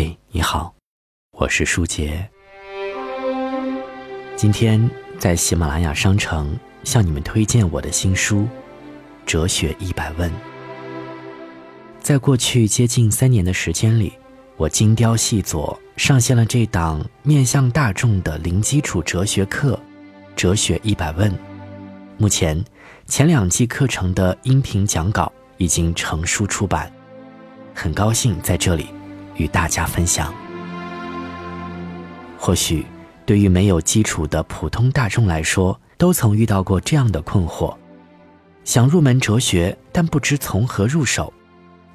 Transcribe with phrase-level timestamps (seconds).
[0.00, 0.72] 嘿，你好，
[1.32, 2.30] 我是舒杰。
[4.36, 8.42] 今天在喜马拉雅商城向你们推荐我的新书
[9.26, 10.30] 《哲学一百问》。
[11.98, 14.12] 在过去接近三年的时间里，
[14.56, 19.74] 我精雕细琢上线了这档面向大众的零基础哲学课
[20.36, 21.28] 《哲学一百问》。
[22.18, 22.64] 目前，
[23.08, 26.88] 前两季课程的音频讲稿已经成书出版，
[27.74, 28.86] 很高兴在这里。
[29.38, 30.32] 与大家分享。
[32.38, 32.86] 或许，
[33.24, 37.74] 对于没有基础的普通大众来说，都曾遇到过这样的困惑：
[38.64, 41.32] 想入门哲学，但不知从何入手；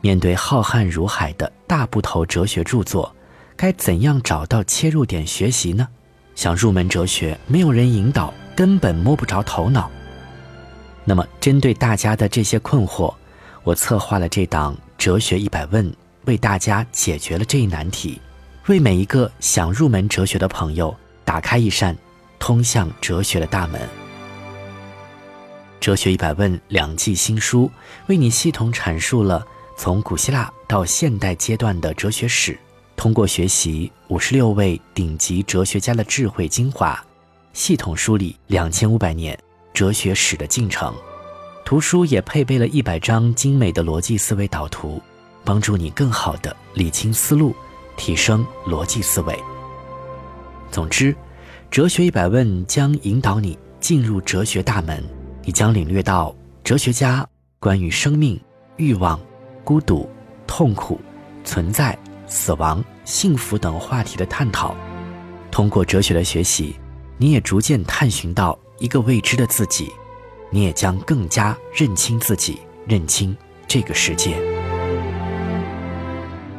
[0.02, 3.16] 面对浩瀚如海的大部头哲学著作，
[3.55, 5.88] 该怎样找到切入点学习呢？
[6.36, 9.89] 想入门哲学，没有人引导，根本摸不着头脑。
[11.05, 13.14] 那么，针对大家的这些困惑，
[13.64, 15.89] 我策划了这档《哲学一百问》。
[16.26, 18.20] 为大家解决了这一难题，
[18.68, 20.95] 为每一个想入门哲学的朋友
[21.26, 21.95] 打开一扇
[22.39, 23.81] 通向哲学的大门。
[25.80, 27.70] 哲学一百问两季新书，
[28.08, 29.45] 为你系统阐述了
[29.78, 32.58] 从古希腊到现代阶段的哲学史，
[32.95, 36.97] 通过学习五十六位顶级哲学家的智慧精华，
[37.52, 39.38] 系统梳理两千五百年
[39.73, 40.95] 哲学史的进程。
[41.66, 45.02] 图书也配备了一百张精美的逻辑思维导图。
[45.44, 47.55] 帮助你更好的理清思路，
[47.97, 49.38] 提升逻辑思维。
[50.72, 51.16] 总之，
[51.69, 55.03] 哲学一百问将引导你进入哲学大门，
[55.44, 57.27] 你将领略到哲学家
[57.59, 58.39] 关于生命、
[58.77, 59.19] 欲望、
[59.63, 60.09] 孤独、
[60.47, 61.00] 痛苦、
[61.44, 61.97] 存在、
[62.28, 64.75] 死亡、幸福等话题的探讨。
[65.52, 66.75] 通过哲学的学习，
[67.17, 69.91] 你也逐渐探寻到一个未知的自己，
[70.50, 73.35] 你也将更加认清自己，认清
[73.67, 74.53] 这个世界。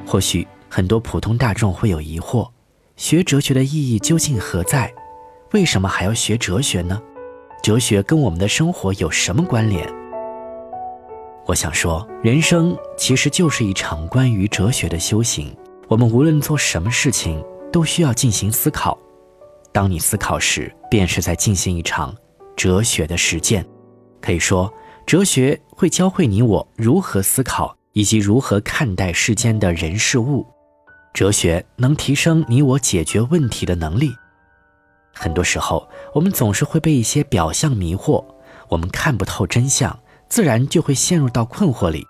[0.07, 2.49] 或许很多普通大众会有疑惑：
[2.97, 4.93] 学哲学的意义究竟何在？
[5.53, 7.01] 为什么还要学哲学呢？
[7.63, 9.89] 哲学跟我们的生活有什么关联？
[11.47, 15.55] 我想说，人生其实就是一场关于哲学的修行。
[15.89, 18.99] 我们无论做什么事情，都需要进行思考。
[19.71, 22.15] 当你思考时，便是在进行一场
[22.57, 23.65] 哲学的实践。
[24.21, 24.73] 可以说，
[25.07, 27.77] 哲学会教会你我如何思考。
[27.95, 30.45] 以及如何看待世间的人事物，
[31.13, 34.13] 哲学能提升你我解决问题的能力。
[35.15, 38.25] 很多时候，我们总是会被一些表象迷惑，
[38.69, 39.97] 我们看不透真相，
[40.29, 42.05] 自然就会陷入到困惑里。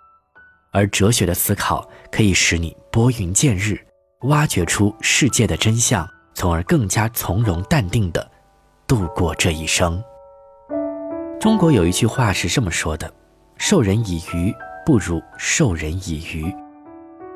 [0.72, 3.78] 而哲学的思考可以使你拨云见日，
[4.22, 8.26] 挖掘出世界的真相，从而更加从容淡定地
[8.86, 10.02] 度过这一生。
[11.38, 13.12] 中国有一句话是这么说的
[13.58, 14.52] ：“授人以鱼。”
[14.84, 16.54] 不如授人以渔。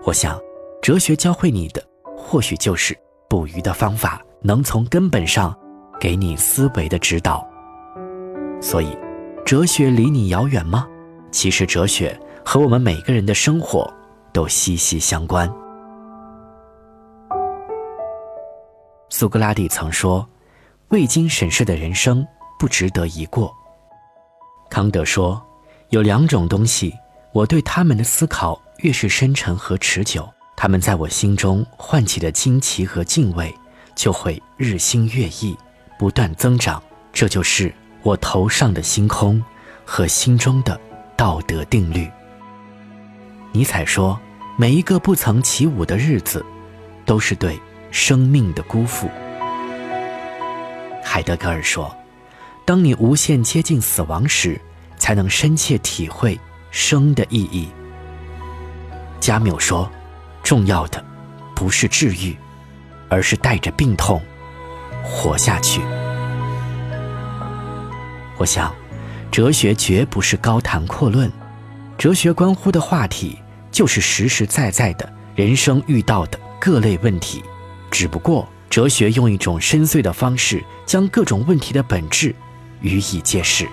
[0.04, 0.38] 我想，
[0.82, 1.82] 哲学教会你的，
[2.16, 2.96] 或许就是
[3.28, 5.56] 捕鱼的方法，能从根本上
[5.98, 7.46] 给你思维的指导。
[8.60, 8.96] 所以，
[9.46, 10.86] 哲学离你遥远吗？
[11.30, 13.90] 其实，哲学和我们每个人的生活
[14.32, 15.50] 都息息相关。
[19.08, 20.28] 苏格拉底曾说
[20.88, 22.26] ：“未经审视的人生
[22.58, 23.50] 不值得一过。”
[24.68, 25.42] 康德说
[25.88, 26.92] ：“有两种东西。”
[27.38, 33.54] 我对他们的思考越是深沉和持久，他们在我心中唤起的惊奇和敬畏
[33.94, 35.56] 就会日新月异，
[35.96, 36.82] 不断增长。
[37.12, 37.72] 这就是
[38.02, 39.40] 我头上的星空
[39.84, 40.80] 和心中的
[41.16, 42.10] 道德定律。
[43.52, 44.18] 尼采说
[44.58, 46.44] ：“每一个不曾起舞的日子，
[47.06, 47.56] 都是对
[47.92, 49.08] 生命的辜负。”
[51.04, 51.96] 海德格尔说
[52.66, 54.60] ：“当你无限接近死亡时，
[54.96, 56.36] 才能深切体会。”
[56.70, 57.68] 生的意义。
[59.20, 59.90] 加缪说
[60.42, 61.04] ：“重要的
[61.54, 62.36] 不是治愈，
[63.08, 64.20] 而是带着病痛
[65.02, 65.80] 活下去。”
[68.38, 68.72] 我想，
[69.30, 71.30] 哲学绝不是高谈阔论，
[71.96, 73.38] 哲学关乎的话题
[73.70, 77.42] 就是实实在在的人生遇到的各类问题。
[77.90, 82.34] 只不过，哲学用一种深邃的方式，将各种问题的本质
[82.80, 83.68] 予以揭示。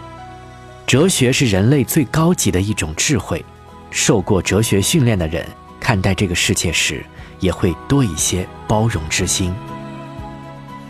[0.88, 3.44] 哲学是人类最高级的一种智慧，
[3.90, 5.44] 受过哲学训练的人
[5.80, 7.04] 看待这个世界时，
[7.40, 9.52] 也会多一些包容之心。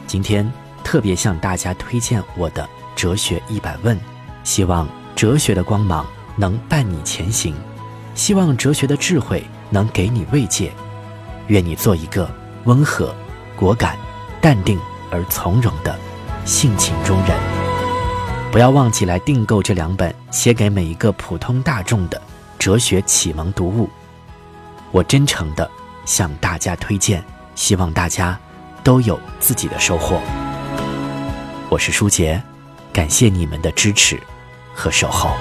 [0.06, 0.52] 今天
[0.84, 2.62] 特别向大家推荐我的
[2.94, 3.96] 《哲学一百问》，
[4.44, 6.06] 希望哲学的光芒
[6.36, 7.56] 能伴你前行，
[8.16, 10.72] 希望哲学的智慧能给你慰藉。
[11.48, 12.30] 愿你做一个
[12.66, 13.16] 温和、
[13.56, 13.98] 果敢、
[14.42, 14.78] 淡定
[15.10, 15.98] 而从容的
[16.44, 17.55] 性情中人。
[18.56, 22.22] 不要忘记来订购这两本写给每一个普通大众的
[22.58, 23.90] 哲学启蒙读物，
[24.94, 25.70] 我真诚的
[26.06, 27.22] 向大家推荐，
[27.54, 28.40] 希望大家
[28.82, 30.22] 都有自己的收获。
[31.68, 32.42] 我是舒杰，
[32.94, 34.18] 感谢你们的支持
[34.74, 35.32] 和守候。